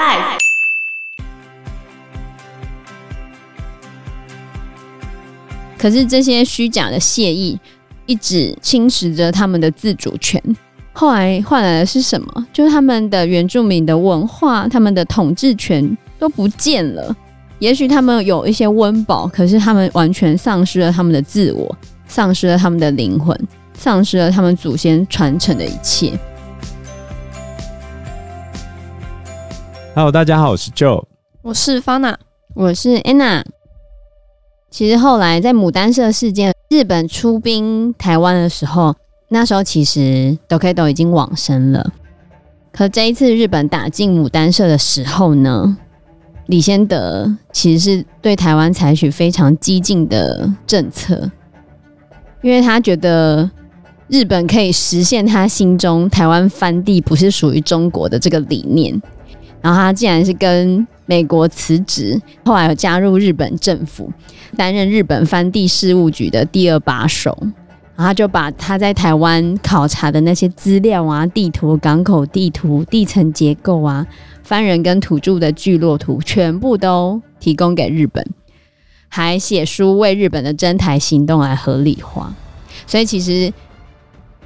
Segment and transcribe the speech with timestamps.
[0.00, 0.38] Life。
[5.76, 7.58] 可是这些虚假的谢意
[8.06, 10.42] 一直侵蚀着他们的自主权。
[10.94, 12.46] 后来换来的是什么？
[12.50, 17.14] 就是他们的原住民的文化，他们的统治权都不见了。
[17.58, 21.76] 也许他们有一些温饱，可是他们完全丧失了他们的自我，
[22.06, 23.38] 丧失了他们的灵魂，
[23.74, 26.18] 丧失了他们祖先传承的一切。
[29.92, 31.04] Hello，大家好，我是 Joe，
[31.42, 32.14] 我是 Fana，
[32.54, 33.42] 我是 Anna。
[34.70, 38.94] 其实后来在牡丹社事件，日本出兵台湾的时候。
[39.32, 41.92] 那时候其实 Dokedo 已经往生了，
[42.72, 45.76] 可这一次日本打进牡丹社的时候呢，
[46.46, 51.30] 李先德其实是对台湾采取非常激进的政策，
[52.42, 53.48] 因为他觉得
[54.08, 59.00] 日本可以实现他心中台湾番地不是属于中国的这个理念，
[59.60, 64.12] 然后他竟然是跟美国辞职，后来有加入日本政府，
[64.56, 67.36] 担任日本番地事务局的第二把手。
[67.96, 74.06] 然后他就把他在台湾考察的那些资料啊、地图、港口地图、地层结构啊、
[74.42, 78.26] 番人跟土著的聚落图，全部都提供给日本，
[79.08, 82.34] 还写书为日本的征台行动来合理化。
[82.86, 83.52] 所以其实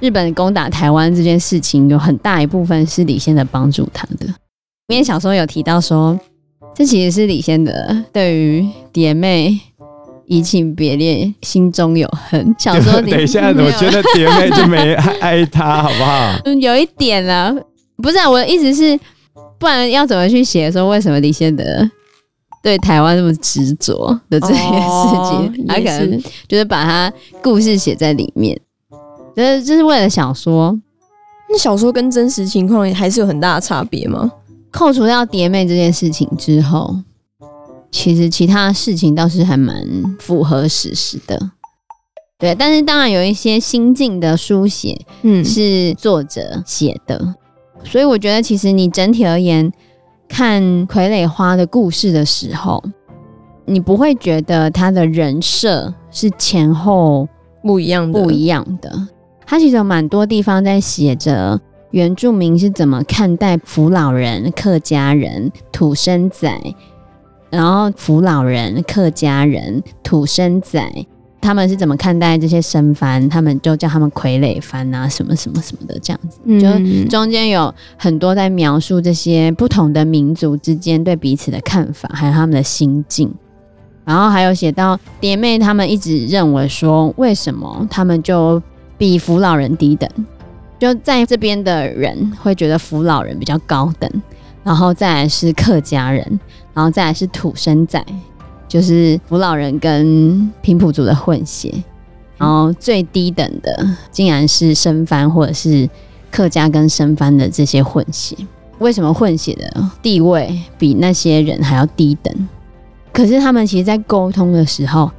[0.01, 4.27] 日本攻打台湾这件事情，有很大一部分是李仙得帮助他的。
[4.87, 6.19] 里面小说有提到说，
[6.75, 7.71] 这其实是李仙德
[8.13, 9.59] 对于蝶妹。
[10.27, 12.55] 移情别恋，心中有恨。
[12.57, 16.35] 小说里， 等一下，我觉得蝶妹就没爱他，好不好？
[16.45, 17.55] 嗯，有一点啊，
[17.97, 18.99] 不是啊，我的意思是，
[19.59, 21.63] 不然要怎么去写说为什么李仙德
[22.63, 24.73] 对台湾那么执着的这件事情？
[24.73, 27.13] 哦、他可能就是把他
[27.43, 28.59] 故事写在里面，
[29.35, 30.75] 就是就是为了小说。
[31.51, 34.31] 那小说跟真实情况还是有很大的差别吗？
[34.75, 36.97] 扣除掉蝶妹这件事情之后。
[37.91, 39.81] 其实其他事情倒是还蛮
[40.19, 41.39] 符合史实的，
[42.37, 42.53] 对。
[42.53, 47.35] 但是当然有一些心境的书写，嗯，是作者写的，嗯，
[47.85, 49.71] 所以我觉得其实你整体而言
[50.27, 52.83] 看《傀儡花》的故事的时候，
[53.63, 57.25] 你不会觉得他的人设是前后
[57.63, 59.07] 不一样的，不一样的。
[59.45, 61.57] 他其实有蛮多地方在写着
[61.95, 66.51] 原住民是怎么看待扶老人、客家人、土生仔。
[67.49, 70.85] 然后，扶老人、客家人、土生仔，
[71.39, 73.29] 他们是怎么看待这些生番？
[73.29, 76.37] 他们就叫他们傀儡番啊，什么什么什么的，这样子。
[76.43, 83.33] 嗯、就中间有很多在描述这些不同的民族之间对彼此的看法，还有他们的心境。
[84.03, 88.61] 然后还有写到蝶妹，他们一直认为说，为什么他们就
[88.97, 90.09] 比扶老人低等？
[90.85, 94.09] 就在这边的人会觉得扶老人比较高等。
[94.63, 96.39] 然后再来是客家人，
[96.73, 98.03] 然后再来是土生仔，
[98.67, 101.71] 就是扶老人跟平埔族的混血，
[102.37, 105.87] 然后最低等的竟然是生番或者是
[106.31, 108.35] 客家跟生番的这些混血。
[108.79, 112.49] 为什么混血的地位比那些人还要低等？
[113.11, 115.11] 可是他们其实，在沟通的时候，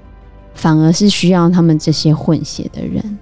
[0.55, 3.19] 反而是需要他们这些混血的人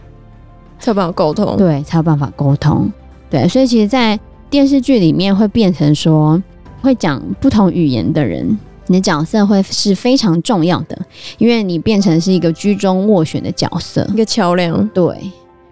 [0.84, 2.92] 才有办法沟通，对，才有办法沟通，
[3.30, 6.42] 对，所以其实，在电视剧里面会变成说，
[6.82, 8.58] 会讲不同语言的人，
[8.88, 10.98] 你的角色会是非常重要的，
[11.38, 14.86] 因为你变成是一个居中斡旋的角色，一个桥梁。
[14.88, 15.18] 对，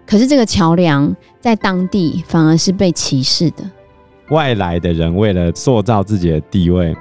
[0.07, 3.57] 可是这个桥梁在当地反而是被歧视的。
[4.31, 6.95] 外来的人为了塑造自己的地位，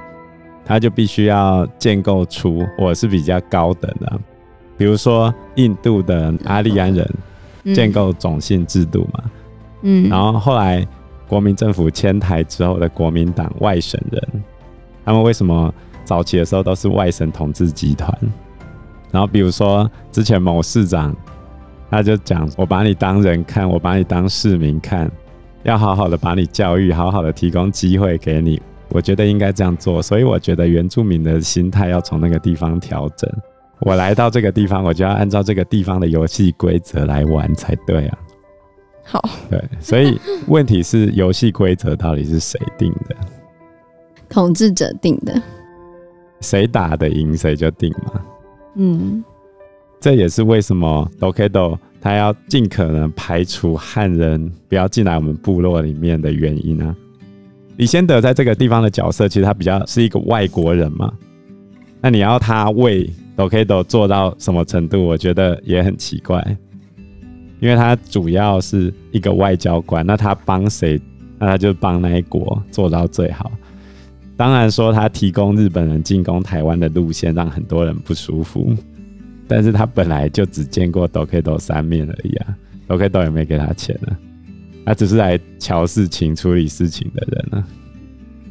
[0.66, 4.20] 他就必须要建构出我是比较高等的，
[4.76, 7.10] 比如说印度的阿利安人
[7.74, 9.24] 建构种姓制度嘛，
[9.82, 10.86] 嗯，然后后来。
[11.28, 14.42] 国民政府迁台之后的国民党外省人，
[15.02, 15.72] 他们为什么
[16.04, 18.14] 早期的时候都是外省统治集团？
[19.10, 21.16] 然后比如说之前某市长，
[21.90, 25.10] 他就讲：“我把你当人看，我把你当市民看，
[25.62, 33.30] 要好好的把你教育，好好的提供机会给你。”我觉得应该这样做，所以我觉得原住民的心态要从那个地方调整。
[33.84, 38.18] 我来到这个地方，我就要按照这个地方的游戏规则来玩才对啊。
[39.04, 43.16] 好，对，所以问题是游戏规则到底是谁定的？
[44.28, 45.42] 统治者定的，
[46.40, 48.22] 谁打得赢谁就定嘛。
[48.76, 49.22] 嗯，
[50.00, 56.94] 这也是为什么 Dokedo 他要尽可能排除汉人不要进来我们部落里面的原因啊。
[57.76, 61.12] 李先德在这个地方的角色，其实他比较是一个外国人嘛。
[62.00, 63.10] 那你要他为
[63.48, 65.04] Dokedo 做到什么程度？
[65.04, 66.56] 我觉得也很奇怪。
[67.60, 71.00] 因为他主要是一个外交官，那他帮谁，
[71.38, 73.50] 那他就帮那一国做到最好。
[74.36, 78.74] 当然说他提供日本人进攻台湾的路线让很多人不舒服，
[79.46, 82.56] 但是他本来就只见过 Dokedo 三面而已啊
[82.88, 84.18] ，Dokedo 也没给他钱啊，
[84.86, 87.66] 他只是来瞧事情、处理事情的人啊。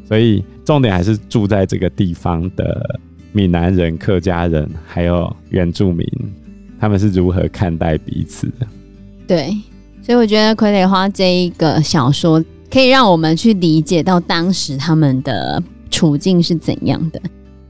[0.05, 2.99] 所以重点还是住在这个地方的
[3.31, 6.05] 闽南人、客家人还有原住民，
[6.79, 8.67] 他们是如何看待彼此的？
[9.27, 9.55] 对，
[10.01, 17.21] 所以我觉得《傀儡花》这一个小说可以让我们去理解到当时他们的处境是怎样的。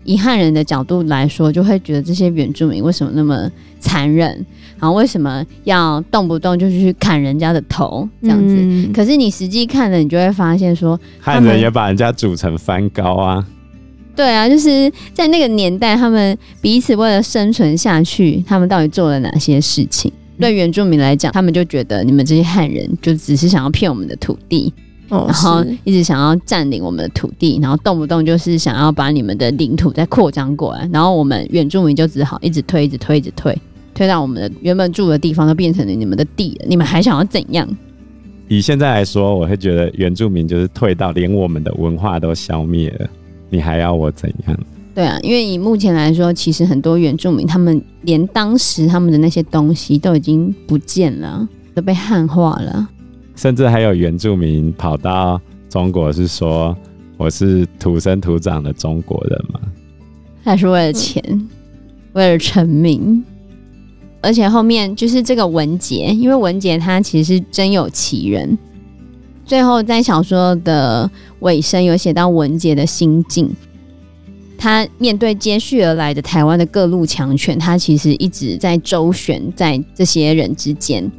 [0.03, 3.47] 以汉人的角度来说，就会觉得这些原住民为什么那么
[3.79, 4.33] 残忍，
[4.79, 8.55] 然后为什么要动不动就去砍人家的头这样子？
[8.57, 13.45] 嗯、可是你实际看了，你就会发现说，汉人也把人家煮成番糕啊。
[14.15, 20.11] 对啊，就是在那个年代，他们彼此为了生存下去，他们到底做了哪些事情？
[20.39, 24.73] 对原住民来讲，他们就觉得你们这些汉人就只是想要骗我们的土地。
[25.09, 33.53] 然后一直想要占领我们的土地，然后动不动就是想要把你们的领土再扩张过来，然后我们原住民就只好一直推，一直推，一直推，
[33.93, 36.65] 推到我们的原本住的地方都变成了你们的地了。
[36.65, 37.67] 你们还想要怎样？
[38.47, 43.09] 以现在来说，我会觉得原住民就是退到连我们的文化都消灭了，
[43.51, 44.59] 你还要我怎样？
[44.95, 52.89] 对啊，因为以目前来说，其实很多原住民他们连当时他们的那些东西都已经不见了，都被汉化了。
[53.35, 55.39] 甚至还有原住民跑到
[55.69, 56.75] 中国，是说
[57.17, 59.59] 我是土生土长的中国人嘛？
[60.43, 61.49] 还是为了钱，嗯、
[62.13, 63.23] 为了成名。
[64.23, 68.57] 而且后面就是这个文杰，因为文杰他其实是真有其人。
[69.51, 71.11] 最后在小说的
[71.41, 73.53] 尾声有写到文杰的心境，
[74.57, 81.11] 他面对接续而来的台湾的各路强权，他其实一直在周旋在这些人之间。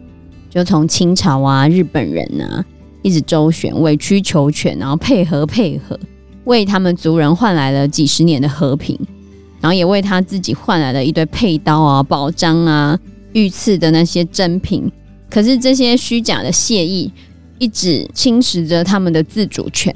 [0.49, 2.65] 就从清朝啊、日本人啊，
[3.03, 6.01] 一直周旋、委曲求全，然后配合配合，
[6.45, 8.99] 为他们族人换来了几十年的和平，
[9.61, 12.99] 然后也为他自己换来了一堆佩刀啊、宝章啊、
[13.35, 14.91] 御赐的那些珍品。
[15.29, 17.13] 可是这些虚假的谢意，
[17.59, 19.95] 一直侵蚀着他们的自主权。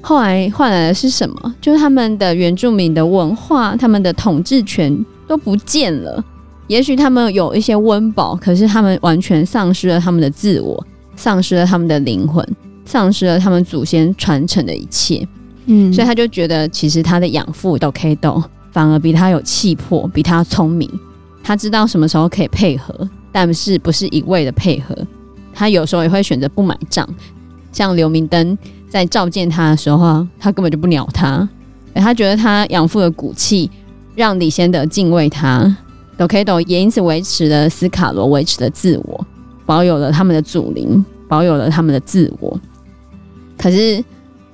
[0.00, 1.54] 后来换来的是什么？
[1.60, 6.24] 就是他们的原住民的文化、他们的统治权都不见了。
[6.68, 12.46] 也许他们有一些温饱，可是他们完全丧失了他们的自我，丧失了他们的灵魂，
[12.84, 15.26] 丧失了他们祖先传承的一切。
[15.66, 20.88] 嗯，所以他就觉得，其实他的养父 Dokedo 反而比他有气魄，比他聪明。
[21.42, 24.96] 他知道什么时候可以配合，但是不是一味的配合。
[25.58, 27.04] 他有时候也会选择不买账。
[27.72, 28.56] 像刘明灯
[28.88, 31.48] 在召见他的时候，他根本就不鸟他。
[31.94, 33.68] 他觉得他养父的骨气，
[34.14, 35.76] 让李先德敬畏他。
[36.16, 39.26] Dokedo 也因此维持了斯卡罗，维持了自我，
[39.66, 42.56] 保有了他们的祖灵，保有了他们的自我。
[43.56, 44.02] 可是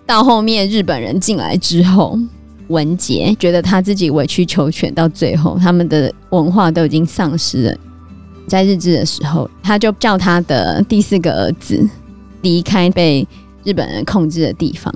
[0.06, 2.18] 到后面日本人进来之后，
[2.68, 7.76] 文杰觉得他自己委曲求全，到最后他们的文化都已经丧失了。
[8.46, 11.88] 在日治的时候，他就叫他的第四个儿子
[12.42, 13.26] 离开被
[13.64, 14.94] 日本人控制的地方，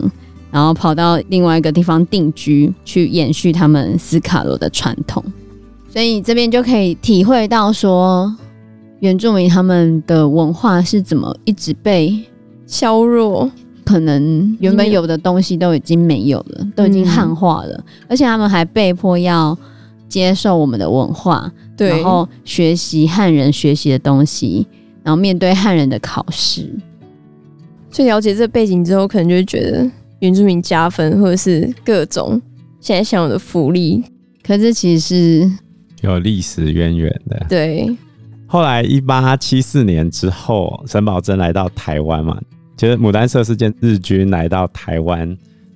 [0.50, 5.24] 然后跑到另外一个地方定居，去延续他们斯卡罗的传统。
[5.90, 8.30] 所以这边就可以体会到说，
[9.00, 12.22] 原住民他们的文化是怎么一直被
[12.66, 13.50] 削弱，
[13.84, 19.56] 可能原本有的东西都已经没有了，都已经汉化了，而且他们还被迫要
[20.06, 24.66] 接受我们的文化，对，然后学习汉人学习的东西，
[25.02, 26.68] 然后面对汉人的考试。
[27.90, 32.38] 所以了解这个背景之后，可能就会觉得原住民加分，或者是各种
[32.80, 34.04] 现在享有的福利，
[34.42, 35.50] 可是其实是。
[36.00, 37.46] 有历史渊源的。
[37.48, 37.96] 对，
[38.46, 42.40] 后来一八七四年之后，沈葆桢来到台湾嘛，
[42.76, 45.26] 其实牡丹社事件，日军来到台湾，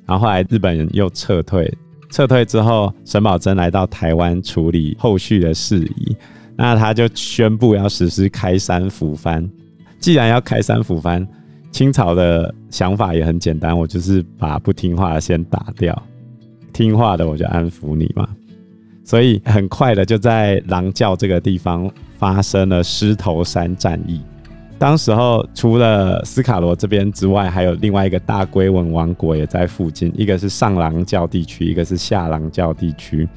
[0.07, 1.73] 然后后来日本人又撤退，
[2.13, 6.15] 撤退之后，沈葆桢来到台湾处理后续的事宜，
[6.55, 9.49] 那他就宣布要实施开山抚番。
[9.99, 11.27] 既然要开山抚番，
[11.71, 16.01] 清朝的想法也很简单，我就是把不听话的先打掉，
[16.71, 18.29] 听话的我就安抚你嘛。
[19.03, 24.21] 所以很快的就在狼教这个地方发生了狮头山战役。
[24.83, 33.29] 当时候除了斯卡罗这边之外，还有另外一个大龟文王国也在附近，一个是上狼教地区，一个是下狼教地区。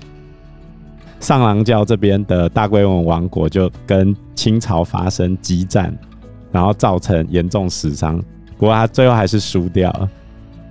[1.19, 5.95] 上狼教这边的大龟文王国就跟清朝发生激战，
[6.51, 8.17] 然后造成严重死伤。
[8.57, 10.09] 不过他最后还是输掉了，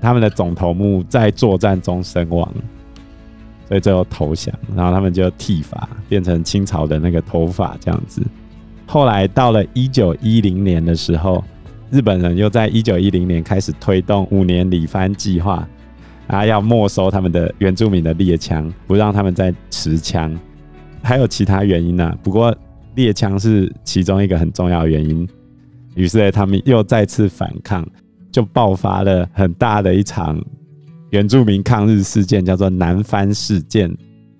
[0.01, 2.53] 他们的总头目在作战中身亡。
[3.69, 8.21] 所以最后投降，然后他们就剃发，变成清朝的那个头发这样子。
[8.87, 11.43] 后来到了一九一零年的时候，
[11.91, 15.67] 日本人又在一九一零年开始推动五年里番计划，
[16.27, 20.39] 啊，要没收他们的原住民的猎枪，不让他们再持枪，
[21.03, 22.55] 还有其他原因呢、不过
[22.95, 25.27] 猎枪是其中一个很重要原因。
[25.95, 27.87] 于是他们又再次反抗，
[28.31, 30.41] 就爆发了很大的一场
[31.11, 33.97] 原住民抗日事件，叫做南番事件。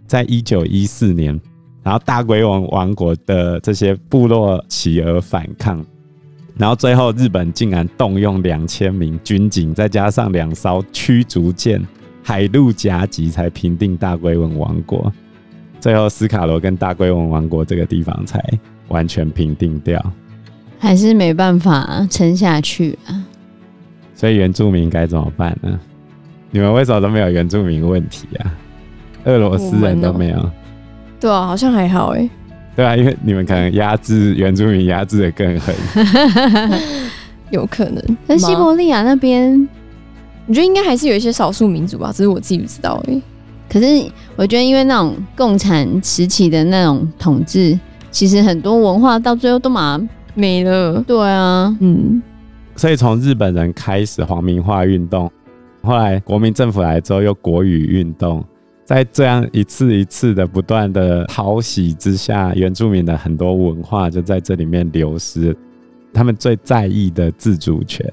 [0.07, 1.41] 在一九一四年，
[1.85, 5.85] 然后大龟文王国的这些部落起而反抗。
[6.57, 11.85] 然后最后，日本竟然动用两千名军警，再加上两艘驱逐舰，
[12.23, 15.13] 海陆夹击，才平定大龟文王国。
[15.81, 18.41] 最后，斯卡罗跟大龟文王国这个地方才
[18.89, 20.01] 完全平定掉，
[20.79, 23.27] 还是没办法撑下去啊。
[24.15, 25.79] 所以原住民该怎么办呢？
[26.53, 28.55] 你们为什么都没有原住民问题啊？
[29.25, 30.51] 俄罗斯人都没有？
[31.25, 32.29] 对啊，好像还好哎。
[32.77, 35.75] 对啊，因为你们可能压制原住民压制的更狠，
[37.49, 38.17] 有可能。
[38.27, 39.67] 但西伯利亚那边，
[40.47, 43.23] 我觉得应该还是有一些少数民族吧，只是我自己不知道而已。
[43.71, 43.87] 可是
[44.37, 47.79] 我觉得，因为那种共产时期的那种统治，
[48.11, 49.99] 其实很多文化到最后都嘛
[50.35, 51.03] 没了。
[51.07, 52.23] 对啊，嗯。
[52.77, 55.33] 所以从日本人开始皇民化运动，
[55.83, 58.45] 后来国民政府来之后又国语运动。
[58.85, 65.57] 在这样一次一次的不断的淘洗之下，原住民的很多文化就在这里面流失。
[66.13, 68.07] 他们最在意的自主权，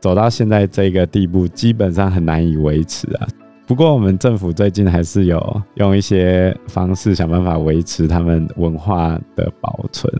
[0.00, 3.26] 走到现在这个地步，基本上很难以维持啊。
[3.64, 10.12] 不过我们政府最近还是有用一些方式想办法维持他们文化的保存。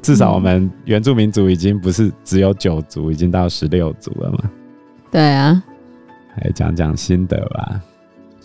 [0.00, 4.38] 至少我们原住民族已经不是只有九族，已经到十六族了嘛。
[5.10, 5.62] 对啊，
[6.40, 7.80] 来讲讲心得吧。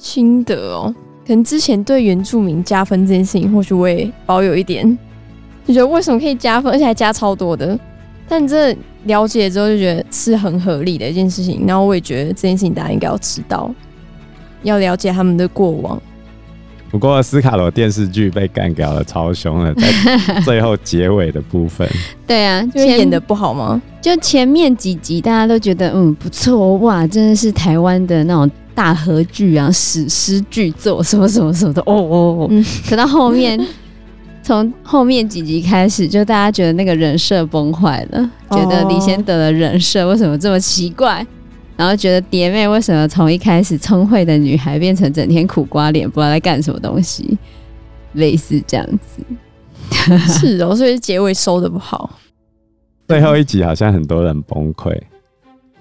[0.02, 0.94] 心得哦，
[1.28, 4.98] 可能之前对原住民加分这件事情，或许我也保有一点，
[5.66, 7.80] 就觉得为什么可以加分，而且还加超多的。
[8.28, 11.66] 但这了解之后，就觉得是很合理的一件事情。
[11.68, 13.70] 然后我也觉得这件事情大家应该要知道，
[14.64, 16.02] 要了解他们的过往。
[16.90, 21.88] 不过斯卡罗电视剧被干掉了，超凶的，在最后结尾的部分。
[22.26, 23.82] 对啊，就演的不好吗？
[24.02, 28.50] 就前面几集大家都觉得嗯不错哇，真的是台湾的那种。
[28.74, 32.48] 大合剧啊，史诗巨作，什么什么什么的，哦哦哦。
[32.50, 33.60] 嗯，可到后面，
[34.42, 41.26] 从后面几集开始，就大家觉得那个人设崩坏了，哦，觉得李贤德的人设为什么这么奇怪，
[41.76, 47.38] 然后觉得蝶妹为什么从一开始聪慧的女孩变成整天苦瓜脸，不知道在干什么东西，
[48.14, 49.24] 类似这样子。
[50.40, 52.10] 是哦，所以结尾收的不好。
[53.08, 54.98] 最后一集好像很多人崩溃。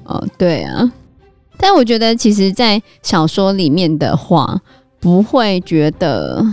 [0.04, 0.90] 哦，对啊。
[1.60, 4.60] 但我觉得，其实，在小说里面的话，
[4.98, 6.44] 不会觉得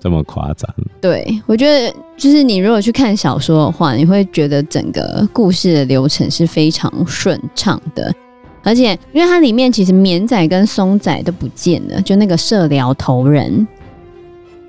[0.00, 0.74] 这么夸张。
[1.00, 8.12] 对，我觉得，就是你如果去看小说的话，你会觉得整个故事的流程是非常顺畅的。
[8.64, 13.66] 而且，因为它里面其实绵仔跟松仔都不见了，就那个社寮头人，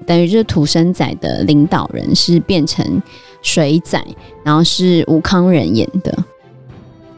[0.06, 3.02] 等于就是土生仔的领导人是变成
[3.42, 4.04] 水仔，
[4.44, 6.18] 然后是吴康仁演的。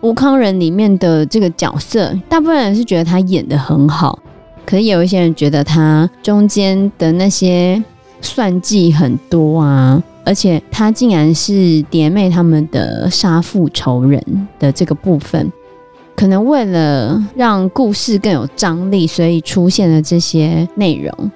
[0.05, 4.19] 吴康仁里面的这个角色，大部分人是觉得他演得很好，
[4.63, 7.83] 可是有一些人觉得他中间的那些
[8.21, 15.51] 算计很多啊，而且他竟然是蝶妹他们的杀父仇人的这个部分，
[16.15, 21.31] 可能为了让故事更有张力，所以出现了这些内容。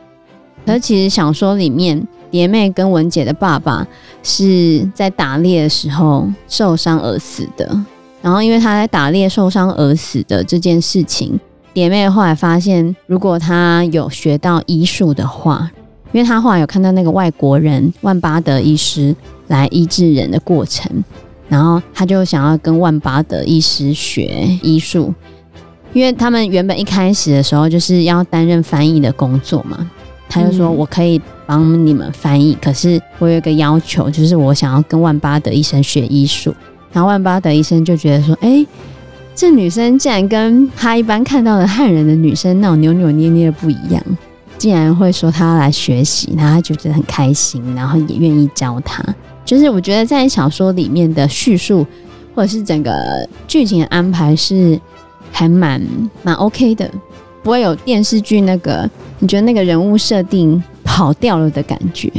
[0.68, 3.88] 可是其实小说里面，蝶妹跟文姐的爸爸
[4.22, 7.76] 是在打猎的时候受伤而死的。
[8.22, 11.40] 然后，因为他在打猎受伤而死的这件事情，
[11.74, 15.72] 蝶妹后来发现，如果他有学到医术的话，
[16.12, 19.16] 因为他后来有看到那个外国人万巴德医师
[19.48, 20.92] 来医治人的过程，
[21.48, 25.14] 然后他就想要跟万巴德医师学医术，
[25.94, 29.90] 因为他们原本一开始的时候就是要担任翻译的工作嘛，
[30.28, 36.54] 他就说：“我可以帮你们翻译，可是我有一个要求，就是我想要跟万巴德医生学医术。”
[36.92, 38.66] 然后万巴德医生就觉得说：“哎，
[39.36, 44.04] 这女生竟然跟他一般看到的汉人的女生那种扭扭捏捏的不一样，
[44.58, 49.04] 竟然会说她要来学习，然后他就觉得很开心，然后也愿意教她。
[49.46, 51.86] 就是我觉得在小说里面的叙述
[52.36, 52.92] 或者是整个
[53.48, 54.80] 剧情的安排是
[55.32, 55.82] 还蛮
[56.24, 56.90] 蛮 OK 的，
[57.42, 62.12] 不会有电视剧那个你觉得那个人物设定跑掉了的感觉。”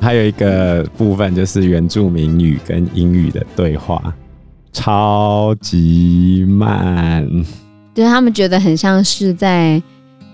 [0.00, 4.02] 还有一个部分就是原住民语跟英语的对话，
[4.72, 7.28] 超级慢，
[7.94, 9.80] 就是他们觉得很像是在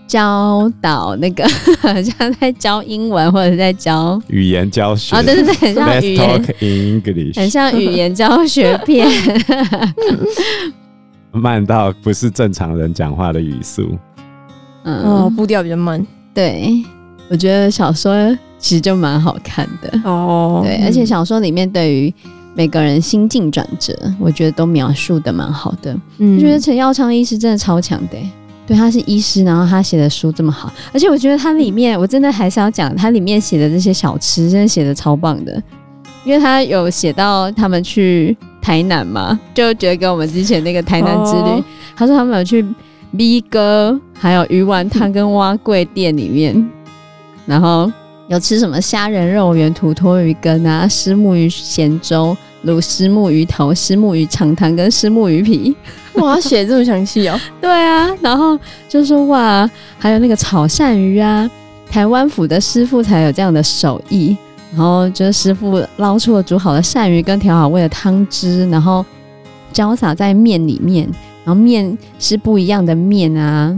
[0.06, 1.44] 教导那个，
[1.82, 5.16] 好像在教英文或者在教语言教学。
[5.16, 6.42] 啊，对对对，很像语言。
[6.42, 9.08] Let's talk English，很像语言教学片，
[11.32, 13.98] 慢到不是正常人讲话的语速。
[14.84, 16.06] 嗯，哦，步调比较慢。
[16.32, 16.84] 对，
[17.28, 18.14] 我觉得小说
[18.66, 20.60] 其实就蛮好看的哦。
[20.64, 22.12] 对，而且小说里面对于
[22.52, 25.96] 每个人心境转折，我觉得都描述的蛮好的。
[26.18, 28.18] 嗯，我觉得陈耀昌医师真的超强的。
[28.66, 35.62] 对，他是医师，然后他写的书这么好，而且我觉得他里面，我真的还是要讲他里面写的这些小吃，真的写的超棒的。
[36.24, 42.66] 因为他有写到他们去台南嘛，就觉得跟我们之前那个台南之旅，哦、他说他们有去
[43.16, 46.68] B 哥，还有鱼丸汤跟蛙贵店里面，
[47.46, 47.88] 然后
[48.28, 55.74] 有吃什么虾仁肉圆、土托鱼羹啊、虱目鱼咸粥、卤虱目鱼头、虱目鱼肠汤跟虱目鱼皮。
[56.14, 57.38] 哇，写这么详细哦！
[57.60, 61.48] 对啊，然后就说哇，还有那个炒鳝鱼啊，
[61.88, 64.36] 台湾府的师傅才有这样的手艺。
[64.72, 69.02] 然后就是师傅捞出了煮好的鳝鱼跟调好味的汤汁，然后
[69.72, 71.08] 浇洒在面里面，
[71.44, 73.74] 然后面是不一样的面啊，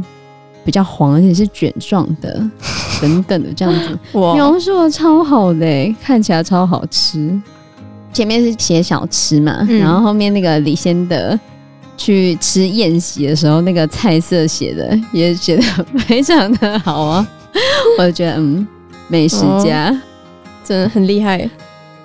[0.65, 2.43] 比较黄而且是卷状的，
[3.01, 4.35] 等等的这样子， 哇。
[4.35, 7.41] 描述的超好的，看起来超好吃。
[8.13, 11.39] 前面是写小吃嘛，嗯、然后后面那个李先德
[11.97, 15.63] 去吃宴席的时候，那个菜色写的也写得
[15.99, 17.29] 非常的好啊，
[17.99, 18.67] 我就觉得嗯，
[19.09, 19.91] 美食家。
[19.91, 20.01] 哦。
[20.65, 21.49] 真的很厉害，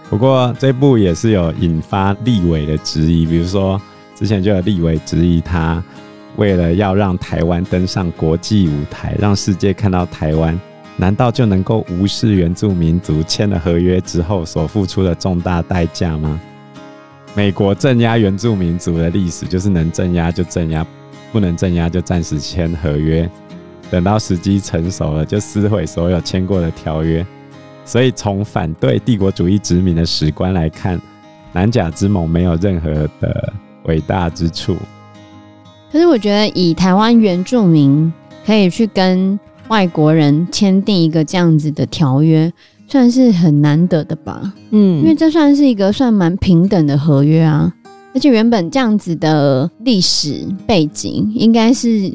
[0.10, 3.82] 不过这部也是有引发立委的质疑，比如说
[4.16, 5.84] 之前就有立委质疑他
[6.38, 10.58] 为了要让台湾登上国际舞台，让世界看到台湾，
[10.98, 16.40] 难道就能够无视原住民族签了合约之后所付出的重大代价吗？
[17.36, 20.86] 美国镇压原住民族的历史就是能镇压就镇压，
[21.32, 23.28] 不能镇压就暂时签合约，
[23.90, 27.26] 等到时机成熟了就撕毁所有签过的条约。
[27.86, 31.02] 所以，从反对帝国主义殖民的史观来看，
[31.52, 33.54] 南甲之盟没有任何的
[33.86, 34.78] 伟大之处。
[35.92, 38.14] 可是，我觉得以台湾原住民
[38.46, 39.38] 可以去跟
[39.70, 42.52] 外国人签订一个这样子的条约，
[42.88, 44.54] 算是很难得的吧？
[44.72, 47.74] 嗯，因为这算是一个算蛮平等的合约啊。
[48.14, 52.12] 而且，原本这样子的历史背景，应该是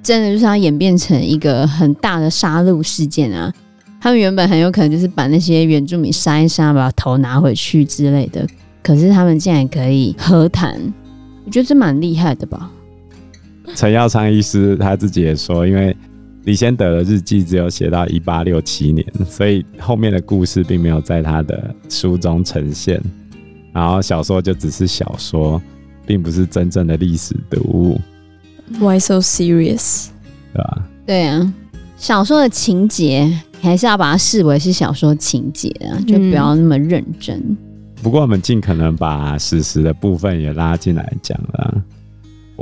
[0.00, 3.52] 真的就是要演变成一个很大的杀戮事件啊。
[4.00, 8.46] 他们原本很有可能就是把那些原住民杀一杀，把头拿回去之类的。
[8.84, 10.76] 可是他们竟然可以和谈，
[11.44, 12.70] 我觉得这蛮厉害的吧。
[13.74, 15.96] 陈耀昌医师他自己也说，因为
[16.44, 23.00] 李先德的日记只有写到一八六七年，所以后面的故事并没有在他的书中呈现。
[23.72, 25.60] 然后小说就只是小说，
[26.04, 28.00] 并不是真正的历史读物。
[28.78, 30.08] Why so serious？
[30.52, 30.82] 对吧？
[31.06, 31.54] 对啊，
[31.96, 33.32] 小说的情节。
[33.62, 37.38] 还是要把它视为是小说情节啊，就不要那么认真。
[37.38, 37.56] 嗯、
[38.02, 41.82] 不过我们尽可能把史实的部分也拉进来讲了。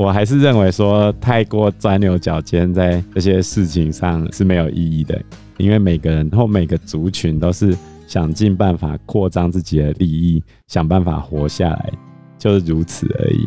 [0.01, 5.21] 我还是认为说太过钻牛角尖在这些事情上是没有意义的，
[5.59, 11.93] 因为每个人或每个族群都是想尽办法扩张自己的利益，想办法活下来，
[12.39, 13.47] 就是如此而已。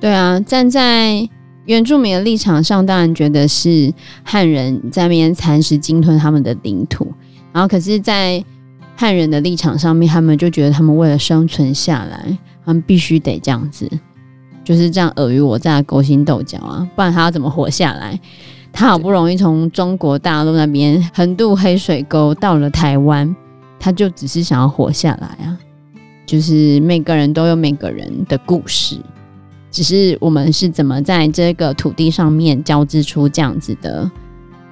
[0.00, 1.28] 对啊，站在。
[1.66, 7.06] 原住民的立场上，当然觉得是汉人在那边蚕食鲸吞他们的领土，
[7.52, 8.44] 然后可是，在
[8.96, 13.88] 汉人的立场上面，他们就觉得他们为了生存下来，他们必须得这样子，
[14.64, 18.18] 就是这样尔虞我诈、勾心斗角啊，不然他要怎么活下来？
[18.72, 23.36] 他好不容易从中国大陆那边横渡黑水沟到了台湾，
[23.78, 25.58] 他就只是想要活下来啊，
[26.24, 28.96] 就是每个人都有每个人的故事。
[29.70, 34.10] 只是我们是怎么在这个土地上面交织出这样子的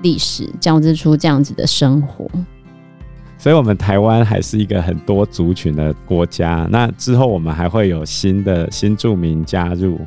[0.02, 2.26] 历史，交织出这样子的生活。
[3.42, 6.68] 所以，我们台湾还是一个很多族群的国家。
[6.70, 9.98] 那之后，我们还会有新的新住民加入。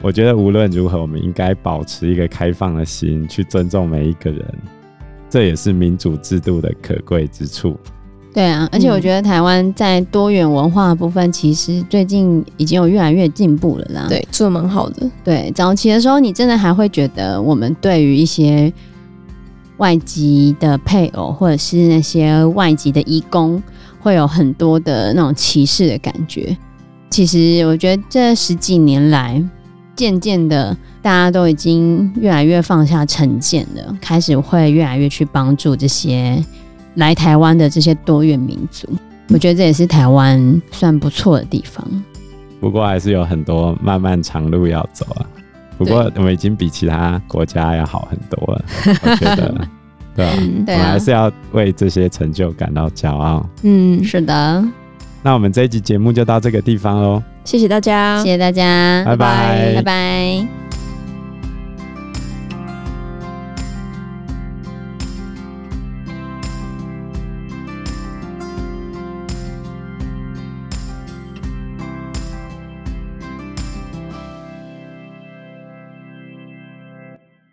[0.00, 4.44] 我觉得无论如何，我们应该保持一个开放的心，去尊重每一个人。
[5.28, 7.76] 这也是民主制度的可贵之处。
[8.32, 14.06] 对啊，而且我觉得台湾在多元文化的部分，其实最近已经有越来越进步了啦。
[14.08, 15.10] 对，做得蛮好的。
[15.24, 18.72] 对，早期的时候，你真的还会觉得我们对于一些
[19.78, 23.62] 外籍的配偶，或者是那些外籍的移工，
[24.00, 26.56] 会有很多的那种歧视的感觉。
[27.10, 29.42] 其实我觉得这十几年来，
[29.94, 36.44] 渐渐的，大家都已经越来越放下成见了，开始会越来越去帮助这些。
[36.96, 38.88] 来台湾的这些多元民族，
[39.30, 41.84] 我觉得这也是台湾算不错的地方。
[42.60, 45.26] 不过还是有很多漫漫长路要走啊。
[45.76, 48.64] 不过我们已经比其他国家要好很多了，
[49.02, 49.68] 我觉得，
[50.14, 50.32] 对 吧？
[50.66, 53.44] 我们还是要为这些成就感到骄傲。
[53.62, 54.64] 嗯，是的。
[55.22, 57.22] 那我们这一集节目就到这个地方喽。
[57.44, 60.63] 谢谢大家，谢谢大家，拜拜，拜拜。